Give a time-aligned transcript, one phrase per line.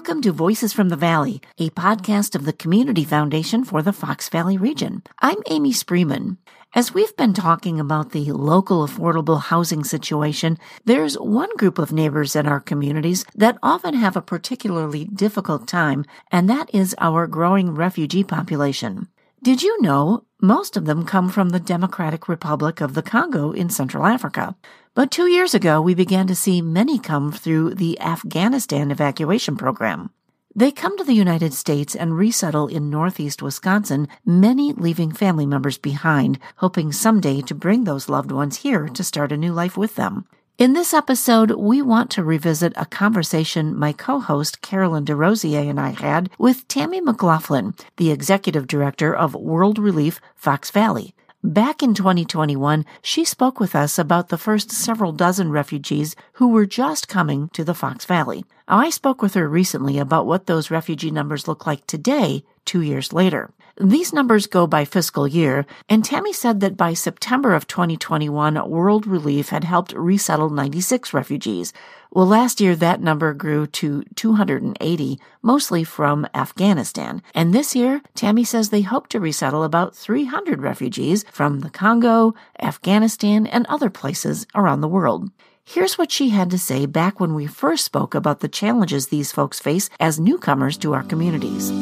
[0.00, 4.30] Welcome to Voices from the Valley, a podcast of the Community Foundation for the Fox
[4.30, 5.02] Valley region.
[5.18, 6.38] I'm Amy Spreeman.
[6.74, 10.56] As we've been talking about the local affordable housing situation,
[10.86, 16.06] there's one group of neighbors in our communities that often have a particularly difficult time,
[16.32, 19.06] and that is our growing refugee population.
[19.42, 23.68] Did you know most of them come from the Democratic Republic of the Congo in
[23.68, 24.56] Central Africa?
[24.92, 30.10] But two years ago, we began to see many come through the Afghanistan evacuation program.
[30.52, 35.78] They come to the United States and resettle in northeast Wisconsin, many leaving family members
[35.78, 39.94] behind, hoping someday to bring those loved ones here to start a new life with
[39.94, 40.26] them.
[40.58, 45.90] In this episode, we want to revisit a conversation my co-host Carolyn DeRosier and I
[45.90, 51.14] had with Tami McLaughlin, the executive director of World Relief Fox Valley.
[51.42, 56.66] Back in 2021, she spoke with us about the first several dozen refugees who were
[56.66, 58.44] just coming to the Fox Valley.
[58.68, 63.14] I spoke with her recently about what those refugee numbers look like today, two years
[63.14, 63.54] later.
[63.82, 69.06] These numbers go by fiscal year, and Tami said that by September of 2021, World
[69.06, 71.72] Relief had helped resettle 96 refugees.
[72.10, 77.22] Well, last year that number grew to 280, mostly from Afghanistan.
[77.34, 82.34] And this year, Tami says they hope to resettle about 300 refugees from the Congo,
[82.60, 85.30] Afghanistan, and other places around the world.
[85.64, 89.32] Here's what she had to say back when we first spoke about the challenges these
[89.32, 91.72] folks face as newcomers to our communities.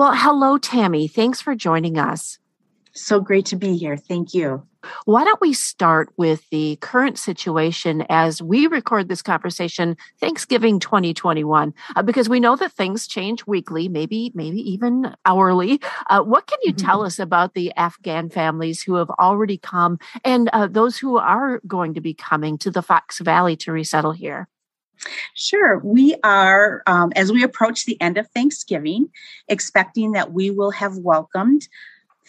[0.00, 1.10] Well, hello, Tami.
[1.10, 2.38] Thanks for joining us.
[2.92, 3.98] So great to be here.
[3.98, 4.66] Thank you.
[5.04, 11.74] Why don't we start with the current situation as we record this conversation Thanksgiving 2021
[11.96, 15.82] uh, because we know that things change weekly, maybe maybe even hourly.
[16.08, 16.86] Uh, what can you mm-hmm.
[16.86, 21.60] tell us about the Afghan families who have already come and uh, those who are
[21.66, 24.48] going to be coming to the Fox Valley to resettle here?
[25.34, 25.78] Sure.
[25.78, 29.08] We are, um, as we approach the end of Thanksgiving,
[29.48, 31.68] expecting that we will have welcomed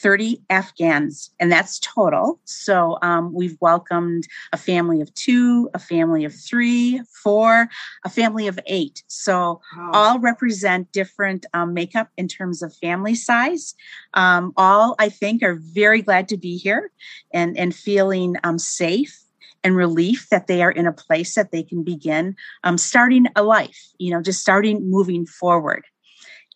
[0.01, 2.39] 30 Afghans, and that's total.
[2.45, 7.69] So um, we've welcomed a family of two, a family of three, four,
[8.03, 9.03] a family of eight.
[9.07, 9.91] So wow.
[9.93, 13.75] all represent different um, makeup in terms of family size.
[14.15, 16.91] Um, all, I think, are very glad to be here
[17.31, 19.20] and, and feeling um, safe
[19.63, 23.43] and relief that they are in a place that they can begin um, starting a
[23.43, 25.85] life, you know, just starting moving forward.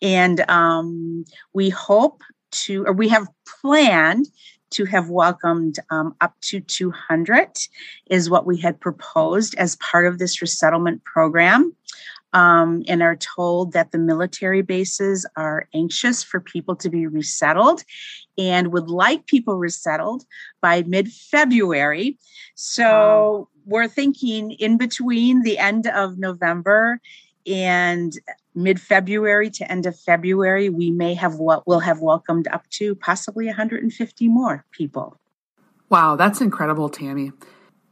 [0.02, 2.22] And um, we hope
[2.52, 3.28] to, or we have
[3.62, 4.28] planned
[4.72, 7.50] to have welcomed um, up to 200
[8.10, 11.74] is what we had proposed as part of this resettlement program
[12.34, 17.84] um, and are told that the military bases are anxious for people to be resettled
[18.38, 20.26] and would like people resettled
[20.62, 22.18] by mid February.
[22.56, 27.00] So we're thinking in between the end of November
[27.48, 28.18] and
[28.56, 32.96] mid February to end of February, we may have what will have welcomed up to
[32.96, 35.20] possibly 150 more people.
[35.90, 37.32] Wow, that's incredible, Tami.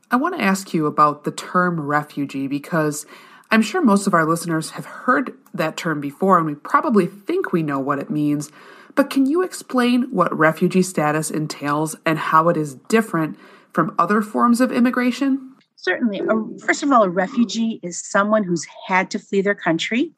[0.09, 3.05] I want to ask you about the term refugee because
[3.51, 7.51] I'm sure most of our listeners have heard that term before and we probably think
[7.51, 8.51] we know what it means.
[8.95, 13.37] But can you explain what refugee status entails and how it is different
[13.71, 15.55] from other forms of immigration?
[15.75, 16.21] Certainly.
[16.65, 20.11] First of all, a refugee is someone who's had to flee their country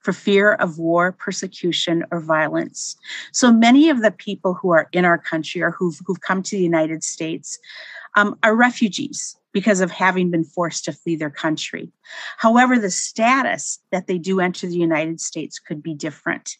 [0.00, 2.96] for fear of war, persecution, or violence.
[3.32, 6.56] So many of the people who are in our country or who've, who've come to
[6.56, 7.58] the United States
[8.16, 11.90] um, are refugees because of having been forced to flee their country.
[12.38, 16.56] However, the status that they do enter the United States could be different.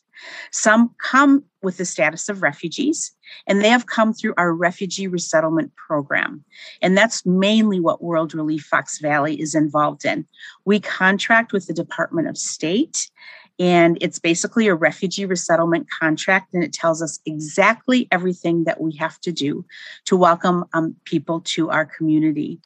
[0.51, 3.13] Some come with the status of refugees,
[3.47, 6.45] and they have come through our refugee resettlement program.
[6.83, 10.27] And that's mainly what World Relief Fox Valley is involved in.
[10.65, 13.11] We contract with the Department of State
[13.61, 18.97] and it's basically a refugee resettlement contract, and it tells us exactly everything that we
[18.97, 19.67] have to do
[20.07, 22.59] to welcome um, people to our community.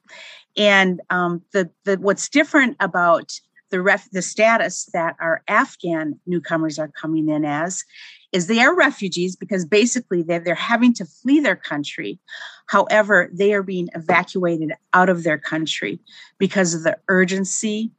[0.57, 3.33] And um, the, the what's different about
[3.71, 7.85] the ref the status that our Afghan newcomers are coming in as
[8.33, 12.19] is they are refugees because basically they're, they're having to flee their country.
[12.67, 16.01] However, they are being evacuated out of their country
[16.39, 17.93] because of the urgency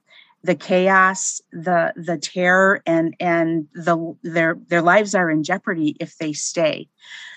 [0.46, 6.18] the chaos, the the terror, and and the their their lives are in jeopardy if
[6.18, 6.88] they stay.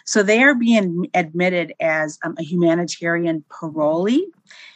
[0.04, 4.24] So they are being admitted as um, a humanitarian parolee,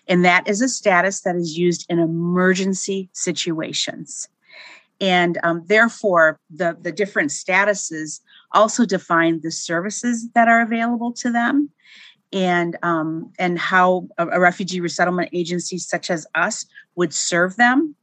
[0.08, 4.29] and that is a status that is used in emergency situations.
[5.00, 8.20] And um, therefore, the, the different statuses
[8.52, 11.70] also define the services that are available to them
[12.32, 17.94] and um, and how a, a refugee resettlement agency such as us would serve them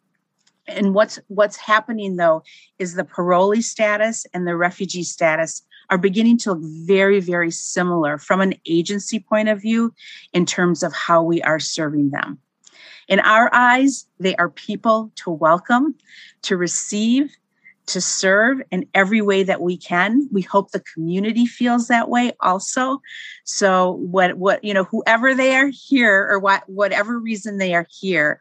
[0.69, 2.43] and what's what's happening though
[2.77, 8.17] is the parolee status and the refugee status are beginning to look very very similar
[8.17, 9.93] from an agency point of view
[10.33, 12.39] in terms of how we are serving them.
[13.07, 15.95] In our eyes they are people to welcome
[16.43, 17.35] to receive
[17.89, 20.29] to serve in every way that we can.
[20.31, 23.01] We hope the community feels that way also.
[23.45, 27.87] So what what you know whoever they are here or what whatever reason they are
[27.89, 28.39] here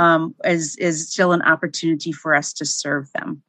[0.00, 3.42] um, is is still an opportunity for us to serve them.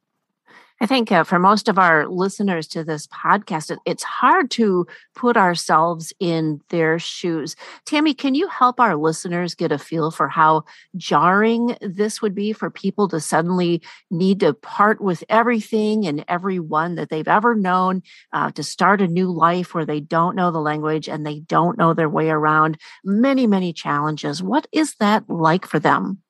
[0.82, 4.84] I think uh, for most of our listeners to this podcast, it, it's hard to
[5.14, 7.54] put ourselves in their shoes.
[7.86, 10.64] Tami, can you help our listeners get a feel for how
[10.96, 16.96] jarring this would be for people to suddenly need to part with everything and everyone
[16.96, 18.02] that they've ever known
[18.32, 21.78] uh, to start a new life where they don't know the language and they don't
[21.78, 24.42] know their way around many, many challenges?
[24.42, 26.22] What is that like for them?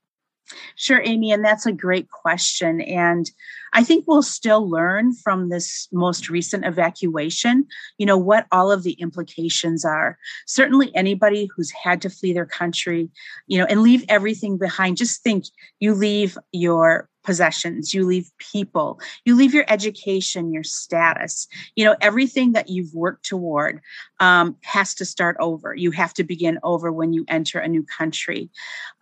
[0.77, 2.81] Sure, Amy, and that's a great question.
[2.81, 3.31] And
[3.73, 7.67] I think we'll still learn from this most recent evacuation,
[7.99, 10.19] you know, what all of the implications are.
[10.47, 13.11] Certainly, anybody who's had to flee their country,
[13.47, 15.45] you know, and leave everything behind, just think
[15.81, 21.47] you leave your possessions, you leave people, you leave your education, your status,
[21.77, 23.81] you know, everything that you've worked toward
[24.23, 25.75] um, has to start over.
[25.75, 28.49] You have to begin over when you enter a new country.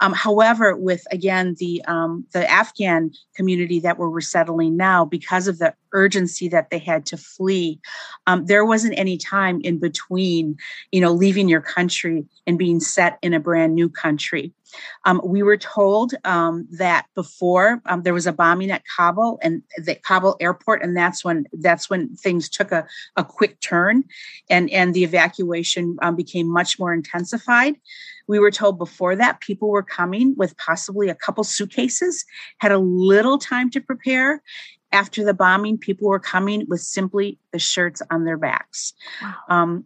[0.00, 5.58] Um, however, with again the um, the Afghan community that we're resettling now, because of
[5.58, 7.80] the urgency that they had to flee,
[8.26, 10.56] um, there wasn't any time in between,
[10.90, 14.54] you know, leaving your country and being set in a brand new country.
[15.04, 19.62] Um, we were told um, that before um, there was a bombing at Kabul and
[19.76, 24.04] the Kabul airport, and that's when that's when things took a, a quick turn,
[24.48, 27.74] and and the evacuation um, became much more intensified.
[28.26, 32.24] We were told before that people were coming with possibly a couple suitcases,
[32.58, 32.78] had a
[33.10, 34.42] little time to prepare.
[34.92, 38.92] After the bombing, people were coming with simply the shirts on their backs.
[39.22, 39.34] Wow.
[39.48, 39.84] Um,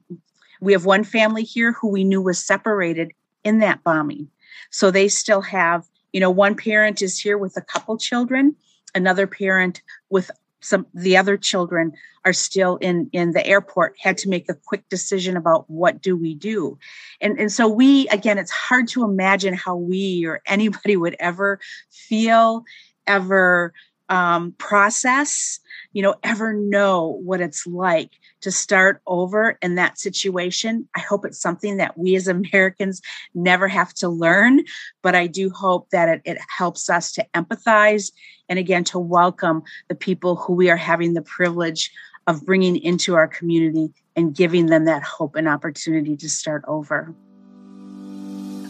[0.60, 3.12] we have one family here who we knew was separated
[3.44, 4.28] in that bombing.
[4.70, 8.56] So they still have, you know, one parent is here with a couple children,
[8.94, 10.30] another parent with
[10.64, 11.92] some the other children
[12.24, 16.16] are still in in the airport had to make a quick decision about what do
[16.16, 16.78] we do.
[17.20, 21.60] And and so we again it's hard to imagine how we or anybody would ever
[21.90, 22.64] feel
[23.06, 23.74] ever
[24.08, 25.60] um, process
[25.94, 28.10] you know ever know what it's like
[28.42, 30.86] to start over in that situation.
[30.94, 33.00] I hope it's something that we as Americans
[33.34, 34.64] never have to learn,
[35.00, 38.12] but I do hope that it, it helps us to empathize
[38.48, 41.90] and again to welcome the people who we are having the privilege
[42.26, 47.14] of bringing into our community and giving them that hope and opportunity to start over.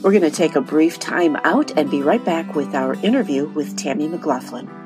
[0.03, 3.47] We're going to take a brief time out and be right back with our interview
[3.47, 4.84] with Tami McLaughlin.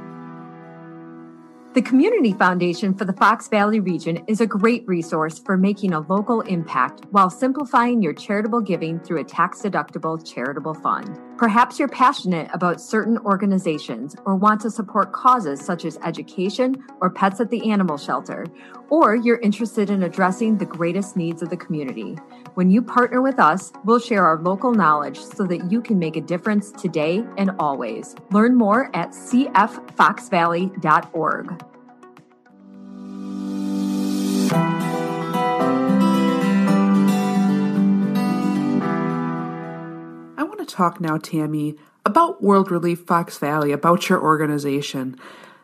[1.75, 6.01] The Community Foundation for the Fox Valley region is a great resource for making a
[6.01, 11.21] local impact while simplifying your charitable giving through a tax deductible charitable fund.
[11.37, 17.11] Perhaps you're passionate about certain organizations or want to support causes such as education or
[17.11, 18.47] pets at the animal shelter,
[18.89, 22.17] or you're interested in addressing the greatest needs of the community.
[22.59, 26.17] When you partner with us, we'll share our local knowledge so that you can make
[26.17, 28.17] a difference today and always.
[28.33, 31.65] Learn more at cffoxvalley.org.
[40.37, 45.17] I want to talk now, Tami, about World Relief Fox Valley, about your organization.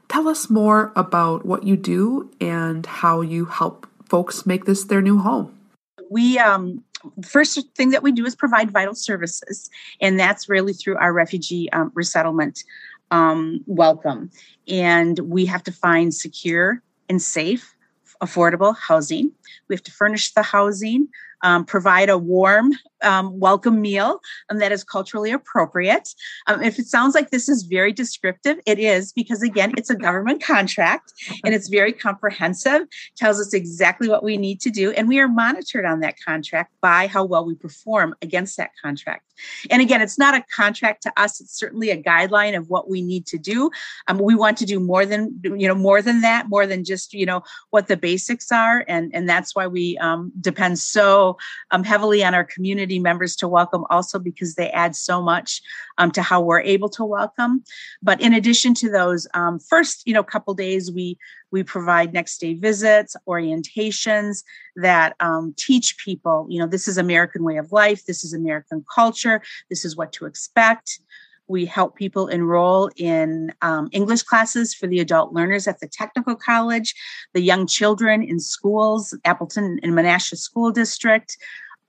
[0.09, 5.03] Tell us more about what you do and how you help folks make this their
[5.03, 5.59] new home.
[6.11, 6.84] We um,
[7.23, 9.71] first thing that we do is provide vital services,
[10.01, 12.65] and that's really through our refugee um, resettlement
[13.11, 14.31] um, welcome.
[14.67, 17.75] And we have to find secure and safe,
[18.23, 19.33] affordable housing.
[19.69, 21.09] We have to furnish the housing
[21.45, 24.21] um, provide a warm um, welcome meal
[24.51, 26.09] um, that is culturally appropriate.
[26.47, 29.97] Um, if it sounds like this is very descriptive, it is because again, it's a
[29.97, 31.13] government contract
[31.45, 32.83] and it's very comprehensive,
[33.17, 36.73] tells us exactly what we need to do, and we are monitored on that contract
[36.81, 39.25] by how well we perform against that contract.
[39.71, 43.03] And again, it's not a contract to us; it's certainly a guideline of what we
[43.03, 43.71] need to do.
[44.07, 47.13] Um, we want to do more than you know, more than that, more than just
[47.13, 51.37] you know what the basics are, and and that's why we um, depend so
[51.71, 55.63] um, heavily on our community community members to welcome also because they add so much
[55.99, 57.63] um, to how we're able to welcome.
[58.03, 61.19] But in addition to those, um, first, you know, couple days we
[61.53, 64.43] we provide next day visits, orientations
[64.77, 68.85] that um, teach people, you know, this is American way of life, this is American
[68.93, 71.01] culture, this is what to expect.
[71.47, 76.35] We help people enroll in um, English classes for the adult learners at the technical
[76.35, 76.95] college,
[77.35, 81.37] the young children in schools, Appleton and Menasha School District.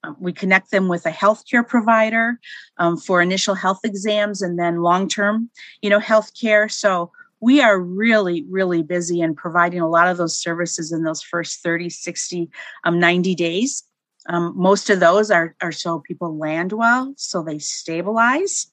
[0.06, 2.40] Um, we connect them with a healthcare provider
[2.78, 5.50] um, for initial health exams and then long-term,
[5.82, 6.70] you know, health care.
[6.70, 11.22] So we are really, really busy in providing a lot of those services in those
[11.22, 12.50] first 30, 60,
[12.84, 13.84] um, 90 days.
[14.28, 18.68] Um, most of those are, are so people land well, so they stabilize.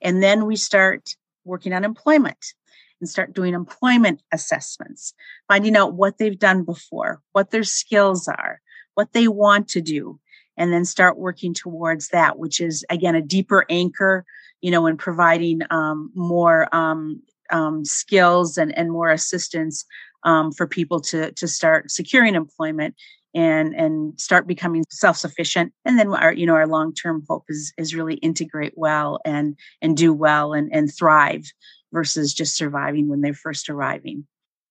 [0.00, 2.54] And then we start working on employment
[3.00, 5.14] and start doing employment assessments,
[5.46, 8.60] finding out what they've done before, what their skills are,
[8.94, 10.18] what they want to do,
[10.58, 14.24] and then start working towards that, which is again a deeper anchor,
[14.60, 19.86] you know, in providing um, more um, um, skills and, and more assistance
[20.24, 22.94] um, for people to to start securing employment
[23.34, 25.72] and and start becoming self-sufficient.
[25.84, 29.96] And then our you know our long-term hope is is really integrate well and and
[29.96, 31.44] do well and and thrive
[31.92, 34.26] versus just surviving when they're first arriving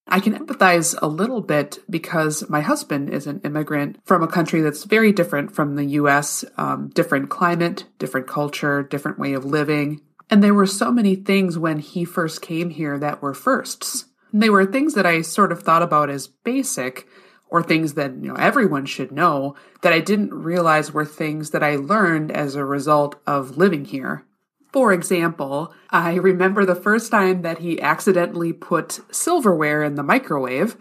[0.08, 4.62] I can empathize a little bit because my husband is an immigrant from a country
[4.62, 10.02] that's very different from the US, um, different climate, different culture, different way of living.
[10.30, 14.06] And there were so many things when he first came here that were firsts.
[14.32, 17.08] And they were things that I sort of thought about as basic,
[17.50, 21.64] or things that you know everyone should know that I didn't realize were things that
[21.64, 24.26] I learned as a result of living here.
[24.72, 30.78] For example, I remember the first time that he accidentally put silverware in the microwave,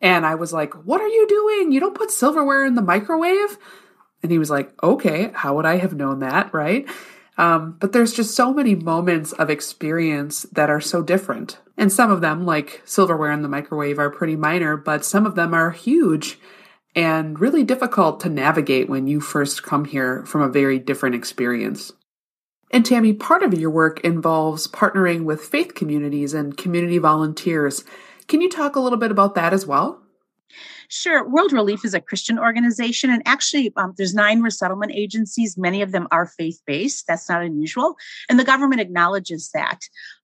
[0.00, 1.72] and I was like, "What are you doing?
[1.72, 3.58] You don't put silverware in the microwave?"
[4.22, 6.88] And he was like, "Okay, how would I have known that, right?"
[7.36, 11.58] Um, but there's just so many moments of experience that are so different.
[11.76, 15.34] And some of them, like silverware in the microwave, are pretty minor, but some of
[15.34, 16.38] them are huge
[16.94, 21.92] and really difficult to navigate when you first come here from a very different experience.
[22.74, 27.84] And Tami, part of your work involves partnering with faith communities and community volunteers.
[28.26, 30.02] Can you talk a little bit about that as well?
[30.88, 31.24] Sure.
[31.28, 35.56] World Relief is a Christian organization, and actually, um, there's nine resettlement agencies.
[35.56, 37.06] Many of them are faith based.
[37.06, 37.94] That's not unusual,
[38.28, 39.78] and the government acknowledges that.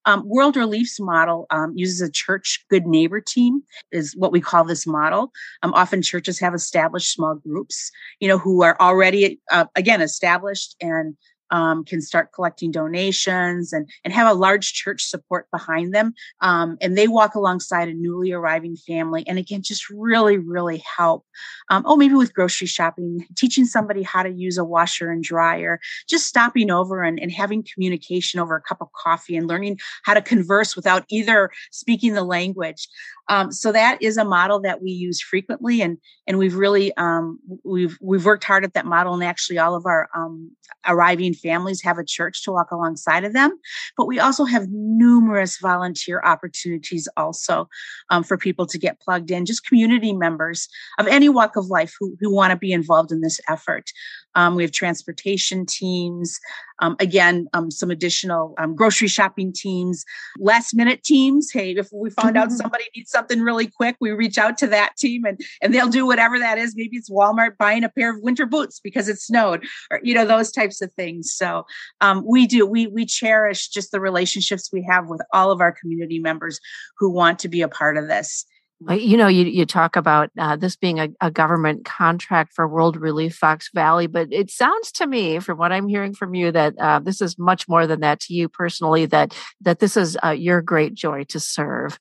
[0.05, 4.65] Um, World Relief's model um, uses a church good neighbor team, is what we call
[4.65, 5.31] this model.
[5.63, 10.75] Um, often churches have established small groups, you know, who are already uh, again established
[10.81, 11.17] and
[11.51, 16.15] um, can start collecting donations and, and have a large church support behind them.
[16.41, 21.25] Um, and they walk alongside a newly arriving family and again, just really, really help.
[21.71, 25.81] Um, oh, maybe with grocery shopping, teaching somebody how to use a washer and dryer,
[26.09, 30.15] just stopping over and, and having communication over a cup of coffee and learning how
[30.15, 32.89] to converse without either speaking the language.
[33.29, 37.39] Um, so that is a model that we use frequently, and and we've really um,
[37.63, 40.51] we've we've worked hard at that model, and actually all of our um,
[40.87, 43.59] arriving families have a church to walk alongside of them.
[43.97, 47.69] But we also have numerous volunteer opportunities also
[48.11, 50.69] um, for people to get plugged in, just community members
[50.99, 53.91] of any walk of life who who want to be involved in this effort.
[54.35, 56.39] Um, we have transportation teams.
[56.83, 60.05] Um, again, um, some additional um, grocery shopping teams,
[60.39, 61.51] last minute teams.
[61.53, 62.57] Hey, if we found out mm-hmm.
[62.57, 66.07] somebody needs something really quick, we reach out to that team and, and they'll do
[66.07, 66.75] whatever that is.
[66.75, 70.25] Maybe it's Walmart buying a pair of winter boots because it snowed or, you know,
[70.25, 71.33] those types of things.
[71.33, 71.67] So
[72.01, 75.73] um, we do, we, we cherish just the relationships we have with all of our
[75.73, 76.61] community members
[76.99, 78.47] who want to be a part of this.
[78.89, 82.97] You know, you, you talk about uh, this being a, a, government contract for World
[82.97, 86.79] Relief Fox Valley, but it sounds to me, from what I'm hearing from you, that
[86.79, 89.05] uh, this is much more than that to you personally.
[89.05, 91.99] That that this is uh, your great joy to serve.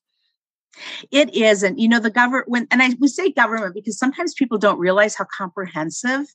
[1.11, 2.67] It is, and you know, the government.
[2.71, 6.25] And I we say government because sometimes people don't realize how comprehensive,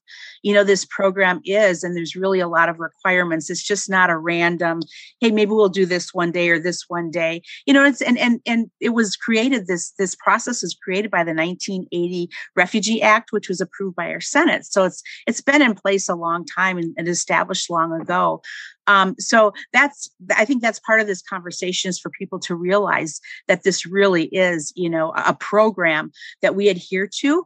[0.43, 3.51] you know, this program is, and there's really a lot of requirements.
[3.51, 4.81] It's just not a random,
[5.21, 7.43] hey, maybe we'll do this one day or this one day.
[7.67, 9.67] You know, it's and and and it was created.
[9.67, 14.21] This this process was created by the 1980 Refugee Act, which was approved by our
[14.21, 14.65] Senate.
[14.67, 18.43] So it's it's been in place a long time and, and established long ago.
[18.87, 23.21] Um, so that's I think that's part of this conversation is for people to realize
[23.49, 26.13] that this really is, you know, a program
[26.43, 27.45] that we adhere to.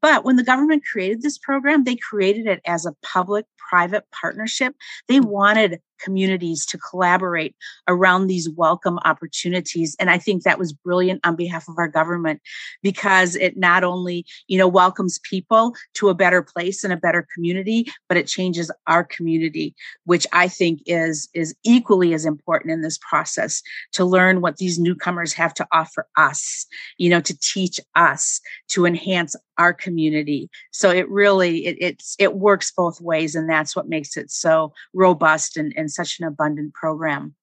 [0.00, 4.74] But when the government created this program, they created it as a public private partnership.
[5.08, 5.26] They mm.
[5.26, 7.54] wanted communities to collaborate
[7.86, 12.40] around these welcome opportunities and i think that was brilliant on behalf of our government
[12.82, 17.26] because it not only you know welcomes people to a better place and a better
[17.34, 19.74] community but it changes our community
[20.04, 23.62] which i think is is equally as important in this process
[23.92, 26.66] to learn what these newcomers have to offer us
[26.98, 32.34] you know to teach us to enhance our community so it really it, it's it
[32.34, 36.72] works both ways and that's what makes it so robust and, and such an abundant
[36.72, 37.34] program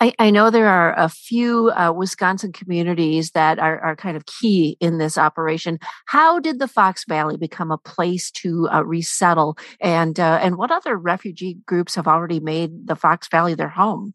[0.00, 4.26] I, I, know there are a few uh, Wisconsin communities that are, are, kind of
[4.26, 5.78] key in this operation.
[6.06, 10.70] How did the Fox Valley become a place to uh, resettle, and uh, and what
[10.70, 14.14] other refugee groups have already made the Fox Valley their home?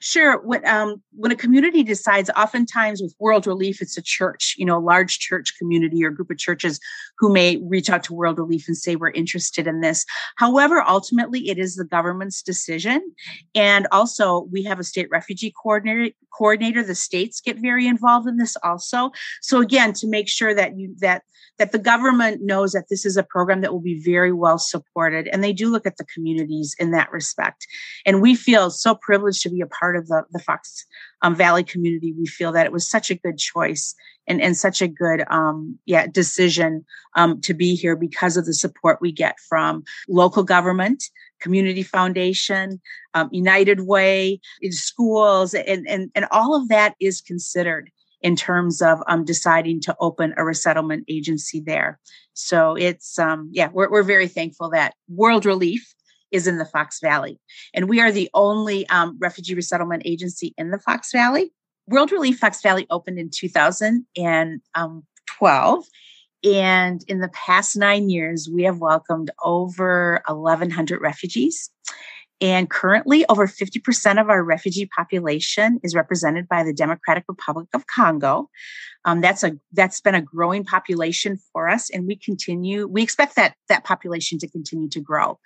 [0.00, 0.40] Sure.
[0.40, 4.78] When um, when a community decides, oftentimes with World Relief, it's a church, you know,
[4.78, 6.80] a large church community or group of churches
[7.18, 10.06] who may reach out to World Relief and say we're interested in this.
[10.36, 13.14] However, ultimately, it is the government's decision,
[13.54, 16.14] and also we have a state refugee coordinator.
[16.36, 16.82] Coordinator.
[16.82, 19.10] The states get very involved in this also.
[19.42, 21.22] So again, to make sure that you that
[21.58, 25.28] that the government knows that this is a program that will be very well supported,
[25.28, 27.66] and they do look at the communities in that respect.
[28.06, 30.86] And we feel so privileged to be a part of the, the Fox
[31.22, 32.14] um, Valley community.
[32.16, 33.94] We feel that it was such a good choice
[34.26, 36.84] and, and such a good um, yeah decision
[37.16, 41.04] um, to be here because of the support we get from local government,
[41.40, 42.80] community foundation,
[43.14, 44.40] um, United Way,
[44.70, 47.90] schools, and, and, and all of that is considered
[48.22, 51.98] in terms of um, deciding to open a resettlement agency there.
[52.34, 55.94] So it's um, yeah, we're we're very thankful that World Relief
[56.30, 57.40] is in the Fox Valley.
[57.74, 61.52] And we are the only um, refugee resettlement agency in the Fox Valley.
[61.86, 65.84] World Relief Fox Valley opened in 2012.
[66.42, 71.70] And in the past nine years, we have welcomed over 1,100 refugees.
[72.40, 77.86] And currently, over 50% of our refugee population is represented by the Democratic Republic of
[77.86, 78.48] Congo.
[79.04, 82.86] Um, that's a that's been a growing population for us, and we continue.
[82.86, 85.38] We expect that that population to continue to grow.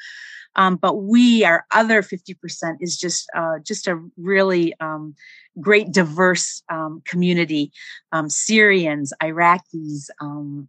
[0.57, 5.15] Um, but we, our other 50% is just, uh, just a really um,
[5.61, 7.73] great diverse um, community.
[8.13, 10.69] Um, Syrians, Iraqis, um,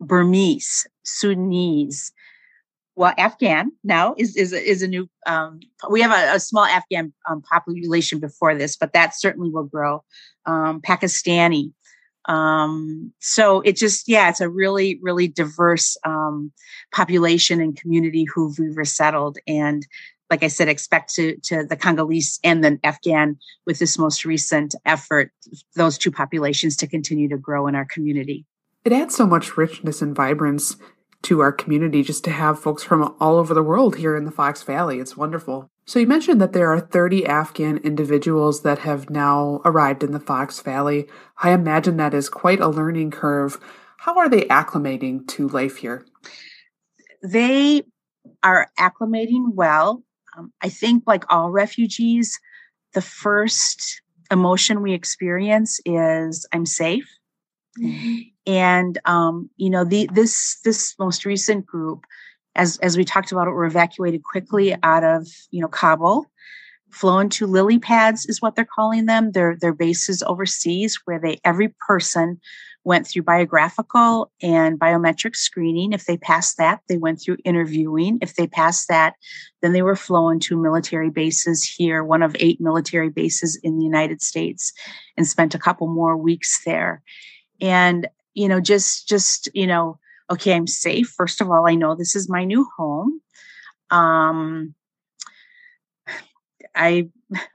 [0.00, 2.12] Burmese, Sudanese,
[2.96, 5.08] well, Afghan now is is is a new.
[5.26, 9.64] Um, we have a, a small Afghan um, population before this, but that certainly will
[9.64, 10.02] grow.
[10.46, 11.72] Um, Pakistani,
[12.26, 16.52] um, so it just, yeah, it's a really, really diverse um,
[16.92, 19.38] population and community who we've resettled.
[19.46, 19.86] And
[20.28, 24.74] like I said, expect to, to the Congolese and the Afghan with this most recent
[24.84, 25.30] effort,
[25.76, 28.44] those two populations to continue to grow in our community.
[28.84, 30.76] It adds so much richness and vibrance
[31.26, 34.30] to our community just to have folks from all over the world here in the
[34.30, 35.00] Fox Valley.
[35.00, 35.68] It's wonderful.
[35.84, 40.20] So, you mentioned that there are 30 Afghan individuals that have now arrived in the
[40.20, 41.06] Fox Valley.
[41.42, 43.58] I imagine that is quite a learning curve.
[43.98, 46.06] How are they acclimating to life here?
[47.22, 47.82] They
[48.42, 50.02] are acclimating well.
[50.36, 52.38] Um, I think, like all refugees,
[52.94, 57.08] the first emotion we experience is I'm safe.
[57.80, 58.18] Mm-hmm.
[58.46, 62.06] And um, you know, the this this most recent group
[62.56, 66.26] as as we talked about it, were evacuated quickly out of you know Kabul,
[66.90, 69.32] flown to lily pads is what they're calling them.
[69.32, 72.40] They're their bases overseas where they every person
[72.84, 75.92] went through biographical and biometric screening.
[75.92, 78.18] If they passed that, they went through interviewing.
[78.22, 79.14] If they passed that,
[79.60, 83.84] then they were flown to military bases here, one of eight military bases in the
[83.84, 84.72] United States,
[85.16, 87.02] and spent a couple more weeks there.
[87.60, 88.06] And
[88.36, 89.98] you know, just just you know
[90.30, 91.08] okay, I'm safe.
[91.08, 93.20] First of all, I know this is my new home.
[93.90, 94.74] Um,
[96.74, 97.08] I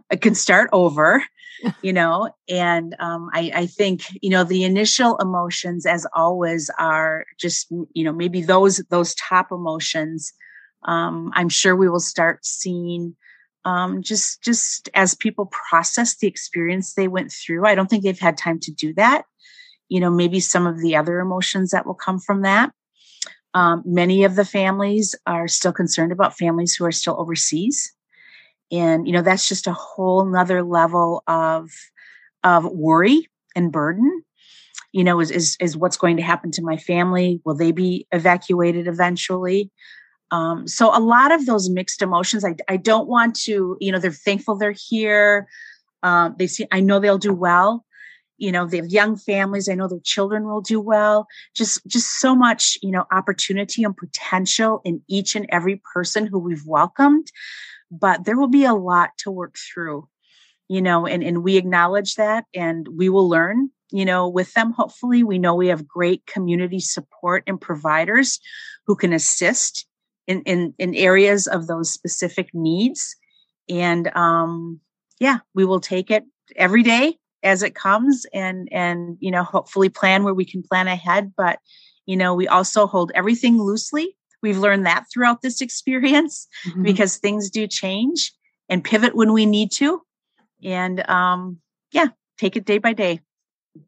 [0.10, 1.24] I can start over,
[1.82, 7.26] you know, and um, I, I think you know the initial emotions, as always, are
[7.40, 10.34] just you know maybe those those top emotions.
[10.84, 13.16] Um, I'm sure we will start seeing
[13.66, 17.68] um, just just as people process the experience they went through.
[17.68, 19.26] I don't think they've had time to do that
[19.92, 22.72] you know, maybe some of the other emotions that will come from that.
[23.54, 27.92] Um, many of the families are still concerned about families who are still overseas.
[28.72, 31.70] And, you know, that's just a whole nother level of,
[32.42, 34.24] of worry and burden.
[34.94, 37.42] You know, is, is, is what's going to happen to my family?
[37.44, 39.72] Will they be evacuated eventually?
[40.32, 42.46] Um, so a lot of those mixed emotions.
[42.46, 45.50] I, I don't want to, you know, they're thankful they're here.
[46.02, 47.84] Um, they see, I know they'll do well
[48.42, 51.28] you know they have young families i know their children will do well.
[51.56, 56.40] Just just so much you know opportunity and potential in each and every person who
[56.40, 57.32] we've welcomed.
[57.92, 60.08] But there will be a lot to work through
[60.68, 64.72] you know and and we acknowledge that and we will learn you know with them.
[64.72, 68.40] Hopefully we know we have great community support and providers
[68.88, 69.86] who can assist
[70.26, 73.16] in in, in areas of those specific needs.
[73.70, 74.80] And um
[75.20, 76.24] yeah we will take it
[76.56, 80.88] every day as it comes and and you know hopefully plan where we can plan
[80.88, 81.34] ahead.
[81.36, 81.60] But
[82.06, 84.16] you know we also hold everything loosely.
[84.42, 86.84] We've learned that throughout this experience mm-hmm.
[86.84, 88.32] because things do change
[88.70, 90.02] and pivot when we need to.
[90.64, 91.60] And um
[91.92, 93.20] yeah take it day by day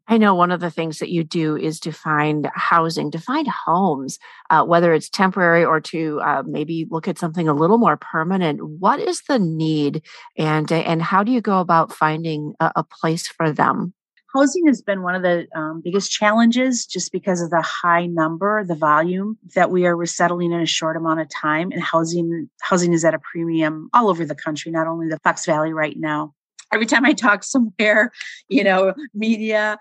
[0.06, 3.46] I know one of the things that you do is to find housing, to find
[3.48, 4.18] homes,
[4.50, 8.60] uh, whether it's temporary or to uh, maybe look at something a little more permanent.
[8.62, 10.02] What is the need,
[10.38, 13.92] and and how do you go about finding a, a place for them?
[14.34, 18.64] Housing has been one of the um, biggest challenges just because of the high number,
[18.64, 21.70] the volume that we are resettling in a short amount of time.
[21.70, 25.46] And housing housing is at a premium all over the country, not only the Fox
[25.46, 26.34] Valley right now
[26.74, 28.12] every time I talk somewhere,
[28.48, 29.78] you know, media,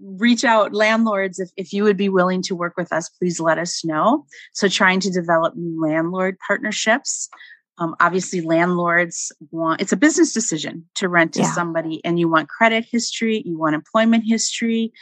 [0.00, 1.38] reach out landlords.
[1.38, 4.24] If, if you would be willing to work with us, please let us know.
[4.54, 7.28] So trying to develop new landlord partnerships.
[7.80, 11.52] Um, obviously landlords want it's a business decision to rent to yeah.
[11.52, 14.92] somebody and you want credit history you want employment history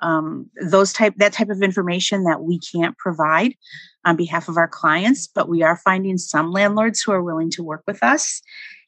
[0.00, 3.54] um, those type that type of information that we can't provide
[4.06, 7.62] on behalf of our clients but we are finding some landlords who are willing to
[7.62, 8.40] work with us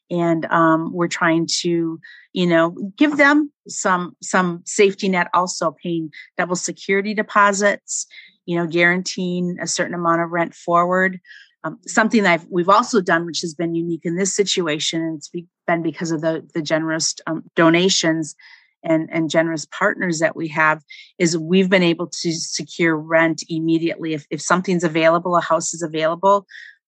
[0.09, 1.99] and um, we're trying to
[2.33, 8.05] you know give them some some safety net also paying double security deposits
[8.45, 11.19] you know guaranteeing a certain amount of rent forward.
[11.63, 15.31] Um, something that we've also done which has been unique in this situation and it's
[15.65, 18.35] been because of the the generous um, donations
[18.83, 20.83] and, and generous partners that we have
[21.17, 24.13] is we've been able to secure rent immediately.
[24.13, 26.45] If, if something's available a house is available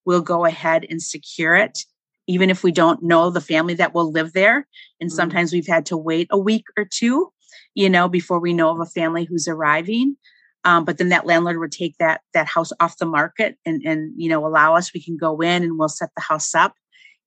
[0.08, 1.86] we'll go ahead and secure it
[2.28, 4.68] even if we don't know the family that will live there.
[5.00, 5.16] And mm-hmm.
[5.16, 7.32] sometimes we've had to wait a week or two,
[7.74, 10.18] you know, before we know of a family who's arriving.
[10.64, 14.12] Um, but then that landlord would take that that house off the market and and
[14.18, 14.94] you know allow us.
[14.94, 16.74] We can go in and we'll set the house up,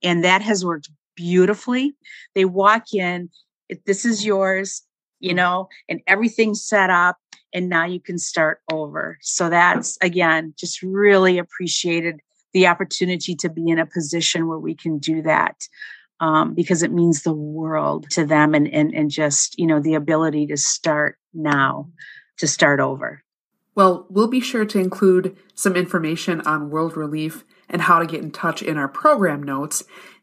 [0.02, 1.94] and that has worked beautifully.
[2.34, 3.30] They walk in,
[3.86, 4.82] this is yours,
[5.20, 7.16] you know, and everything's set up,
[7.54, 9.16] and now you can start over.
[9.22, 12.20] So that's again just really appreciated
[12.52, 15.56] the opportunity to be in a position where we can do that
[16.20, 19.94] um, because it means the world to them and, and and just you know the
[19.94, 21.88] ability to start now
[22.38, 23.22] to start over.
[23.74, 28.22] Well we'll be sure to include some information on world relief and how to get
[28.22, 29.82] in touch in our program notes.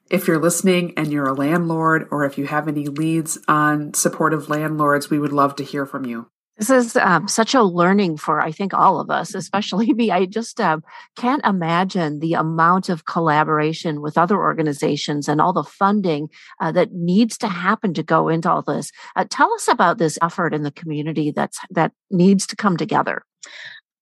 [0.09, 4.49] If you're listening and you're a landlord or if you have any leads on supportive
[4.49, 8.41] landlords we would love to hear from you this is um, such a learning for,
[8.41, 10.11] I think, all of us, especially me.
[10.11, 10.79] I just uh,
[11.15, 16.91] can't imagine the amount of collaboration with other organizations and all the funding uh, that
[16.93, 18.91] needs to happen to go into all this.
[19.15, 23.23] Uh, tell us about this effort in the community that's that needs to come together.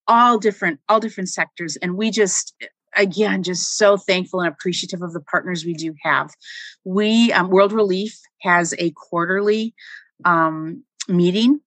[0.08, 2.54] All different, all different sectors, and we just
[2.96, 6.30] again just so thankful and appreciative of the partners we do have.
[6.84, 9.74] We um, World Relief has a quarterly
[10.24, 11.60] um, meeting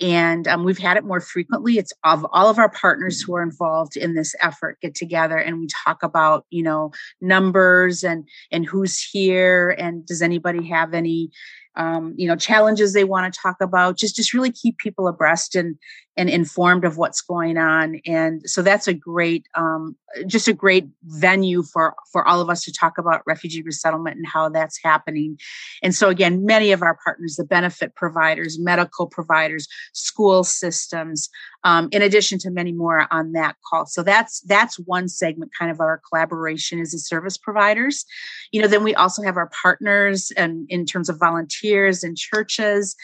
[0.00, 1.78] and um, we've had it more frequently.
[1.78, 5.58] It's of all of our partners who are involved in this effort get together and
[5.60, 11.30] we talk about you know numbers and and who's here and does anybody have any
[11.76, 13.96] um, you know challenges they want to talk about.
[13.96, 15.76] Just just really keep people abreast and
[16.16, 20.88] and informed of what's going on and so that's a great um, just a great
[21.04, 25.38] venue for for all of us to talk about refugee resettlement and how that's happening.
[25.82, 31.28] And so again many of our partners the benefit providers medical providers school systems
[31.64, 33.86] um, in addition to many more on that call.
[33.86, 38.04] So that's that's one segment kind of our collaboration as the service providers.
[38.52, 42.96] You know then we also have our partners and in terms of volunteers and churches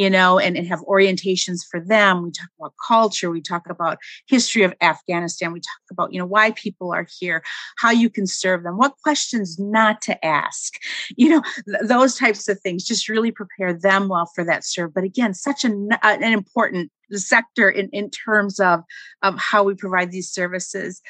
[0.00, 2.22] you know, and, and have orientations for them.
[2.22, 6.24] We talk about culture, we talk about history of Afghanistan, we talk about, you know,
[6.24, 7.42] why people are here,
[7.76, 10.72] how you can serve them, what questions not to ask,
[11.18, 14.94] you know, th- those types of things, just really prepare them well for that serve.
[14.94, 18.80] But again, such an, uh, an important sector in, in terms of,
[19.20, 21.02] of how we provide these services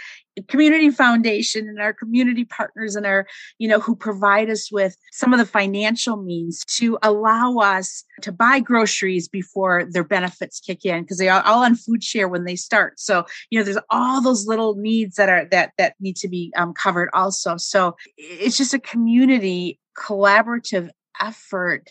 [0.48, 3.26] community foundation and our community partners and our
[3.58, 8.32] you know who provide us with some of the financial means to allow us to
[8.32, 12.44] buy groceries before their benefits kick in because they are all on food share when
[12.44, 16.16] they start so you know there's all those little needs that are that that need
[16.16, 20.88] to be um, covered also so it's just a community collaborative
[21.20, 21.90] effort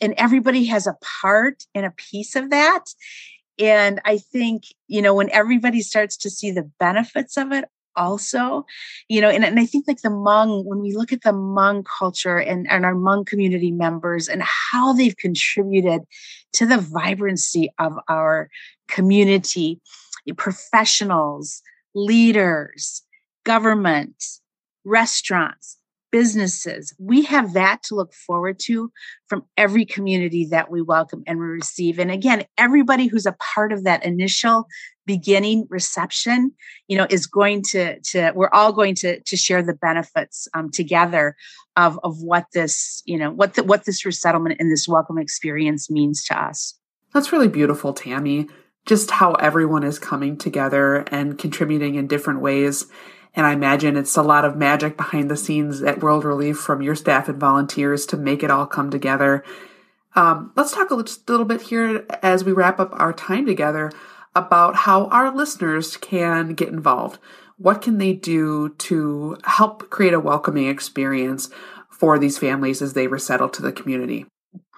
[0.00, 2.84] and everybody has a part and a piece of that.
[3.58, 7.64] And I think, you know, when everybody starts to see the benefits of it,
[7.98, 8.64] also
[9.08, 11.84] you know and, and i think like the Hmong when we look at the Hmong
[11.84, 16.02] culture and, and our Hmong community members and how they've contributed
[16.52, 18.48] to the vibrancy of our
[18.86, 19.80] community
[20.36, 21.60] professionals
[21.94, 23.02] leaders
[23.44, 24.22] government
[24.84, 25.77] restaurants
[26.10, 26.94] businesses.
[26.98, 28.90] We have that to look forward to
[29.26, 31.98] from every community that we welcome and we receive.
[31.98, 34.66] And again, everybody who's a part of that initial
[35.06, 36.52] beginning reception,
[36.86, 40.70] you know, is going to to we're all going to to share the benefits um,
[40.70, 41.36] together
[41.76, 45.90] of of what this you know what the, what this resettlement and this welcome experience
[45.90, 46.78] means to us.
[47.12, 48.50] That's really beautiful, Tami.
[48.86, 52.86] Just how everyone is coming together and contributing in different ways
[53.34, 56.82] and I imagine it's a lot of magic behind the scenes at World Relief from
[56.82, 59.44] your staff and volunteers to make it all come together.
[60.14, 63.92] Um, let's talk a little bit here as we wrap up our time together
[64.34, 67.18] about how our listeners can get involved.
[67.56, 71.50] What can they do to help create a welcoming experience
[71.90, 74.26] for these families as they resettle to the community?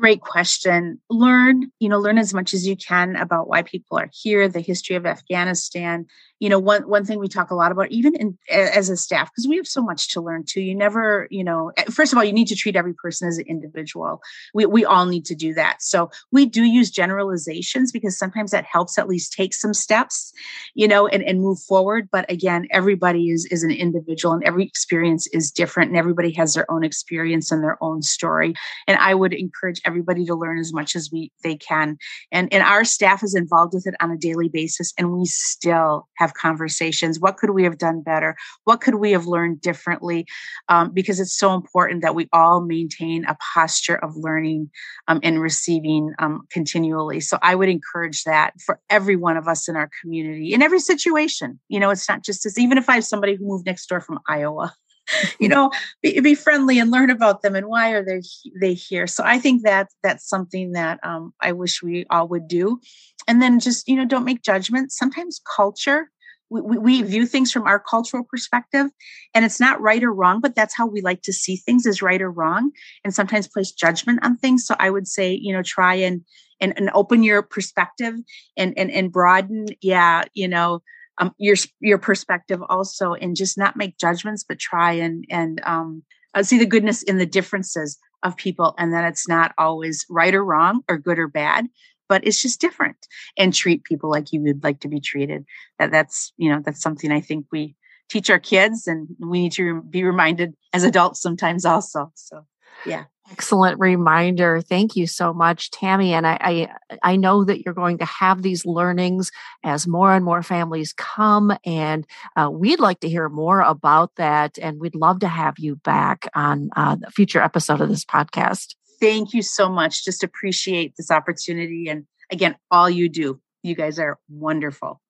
[0.00, 0.98] Great question.
[1.10, 4.60] Learn, you know, learn as much as you can about why people are here, the
[4.60, 6.06] history of Afghanistan,
[6.40, 9.30] you know one one thing we talk a lot about even in as a staff
[9.30, 10.62] because we have so much to learn too.
[10.62, 13.38] You never you know eh, first of all you need to treat every person as
[13.38, 14.22] an individual.
[14.54, 15.82] We, we all need to do that.
[15.82, 20.32] So we do use generalizations because sometimes that helps at least take some steps
[20.74, 22.08] you know and, and move forward.
[22.10, 26.54] But again everybody is is an individual and every experience is different and everybody has
[26.54, 28.54] their own experience and their own story.
[28.88, 31.96] And i would encourage everybody to learn as much as we they can
[32.33, 36.09] and and our staff is involved with it on a daily basis and we still
[36.16, 37.18] have conversations.
[37.18, 38.37] What could we have done better?
[38.64, 40.26] What could we have learned differently?
[40.68, 44.70] Um, because it's so important that we all maintain a posture of learning
[45.09, 47.20] um, and receiving um, continually.
[47.20, 50.81] So I would encourage that for every one of us in our community, in every
[50.81, 51.59] situation.
[51.68, 54.00] You know, it's not just as even if I have somebody who moved next door
[54.00, 54.74] from Iowa
[55.40, 55.70] you know
[56.02, 58.22] be, be, friendly and learn about them and why are they
[58.60, 59.06] they here.
[59.06, 62.80] So i think that that's something that um, i wish we all would do.
[63.28, 64.96] And then just you know don't make judgments.
[64.98, 66.10] Sometimes culture
[66.50, 68.88] we, we view things from our cultural perspective
[69.34, 72.02] and it's not right or wrong but that's how we like to see things as
[72.02, 72.72] right or wrong
[73.04, 74.66] and sometimes place judgment on things.
[74.66, 76.22] So i would say you know try and
[76.60, 78.14] and, and open your perspective
[78.56, 80.82] and, and and broaden yeah you know
[81.20, 86.02] um, your your perspective also and just not make judgments but try and and um,
[86.35, 90.35] uh, see the goodness in the differences of people and that it's not always right
[90.35, 91.66] or wrong or good or bad
[92.11, 92.96] but it's just different
[93.38, 95.44] and treat people like you would like to be treated.
[95.78, 97.76] That that's you know that's something i think we
[98.11, 102.44] teach our kids and we need to be reminded as adults sometimes also so
[102.85, 106.68] yeah excellent reminder thank you so much tami and I, I,
[107.02, 109.30] I know that you're going to have these learnings
[109.64, 114.58] as more and more families come and uh, we'd like to hear more about that
[114.58, 118.74] and we'd love to have you back on uh, a future episode of this podcast
[119.00, 120.04] thank you so much.
[120.04, 121.88] Just appreciate this opportunity.
[121.88, 123.40] And again, all you do.
[123.62, 125.00] You guys are wonderful.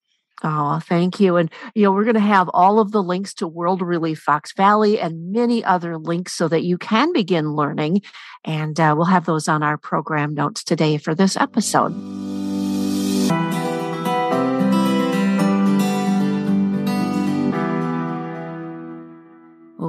[0.42, 1.37] Oh, thank you.
[1.37, 4.53] And, you know, we're going to have all of the links to World Relief Fox
[4.55, 8.03] Valley and many other links so that you can begin learning.
[8.44, 12.30] And uh, we'll have those on our program notes today for this episode.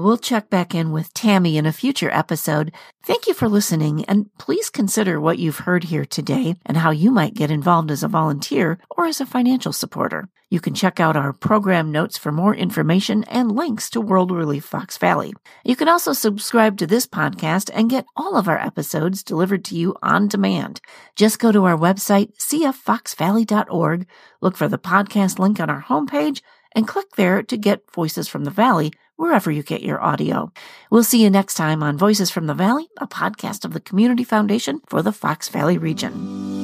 [0.04, 2.72] We'll check back in with Tami in a future episode.
[3.04, 7.12] Thank you for listening, and please consider what you've heard here today and how you
[7.12, 10.28] might get involved as a volunteer or as a financial supporter.
[10.50, 14.66] You can check out our program notes for more information and links to World Relief
[14.66, 15.34] Fox Valley.
[15.64, 19.76] You can also subscribe to this podcast and get all of our episodes delivered to
[19.76, 20.82] you on demand.
[21.16, 24.08] Just go to our website, cffoxvalley.org,
[24.42, 26.42] look for the podcast link on our homepage,
[26.74, 30.52] and click there to get Voices from the Valley wherever you get your audio.
[30.90, 34.24] We'll see you next time on Voices from the Valley, a podcast of the Community
[34.24, 36.61] Foundation for the Fox Valley region.